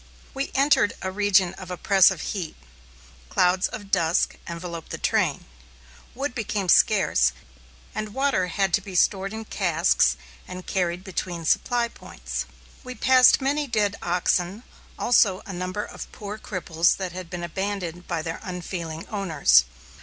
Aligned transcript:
We 0.33 0.49
entered 0.55 0.95
a 1.03 1.11
region 1.11 1.53
of 1.59 1.69
oppressive 1.69 2.21
heat. 2.33 2.55
Clouds 3.29 3.67
of 3.67 3.91
dust 3.91 4.31
enveloped 4.49 4.89
the 4.89 4.97
train. 4.97 5.45
Wood 6.15 6.33
became 6.33 6.69
scarce, 6.69 7.33
and 7.93 8.11
water 8.15 8.47
had 8.47 8.73
to 8.73 8.81
be 8.81 8.95
stored 8.95 9.31
in 9.31 9.45
casks 9.45 10.17
and 10.47 10.65
carried 10.65 11.03
between 11.03 11.45
supply 11.45 11.87
points. 11.87 12.45
We 12.83 12.95
passed 12.95 13.41
many 13.41 13.67
dead 13.67 13.95
oxen, 14.01 14.63
also 14.97 15.43
a 15.45 15.53
number 15.53 15.83
of 15.85 16.11
poor 16.11 16.39
cripples 16.39 16.97
that 16.97 17.11
had 17.11 17.29
been 17.29 17.43
abandoned 17.43 18.07
by 18.07 18.23
their 18.23 18.39
unfeeling 18.41 19.07
owners. 19.09 19.65